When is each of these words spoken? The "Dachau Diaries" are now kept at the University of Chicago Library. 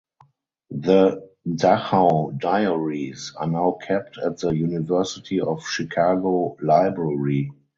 The 0.77 1.29
"Dachau 1.47 2.35
Diaries" 2.39 3.33
are 3.37 3.45
now 3.45 3.73
kept 3.85 4.17
at 4.17 4.39
the 4.39 4.49
University 4.49 5.39
of 5.39 5.63
Chicago 5.63 6.57
Library. 6.59 7.51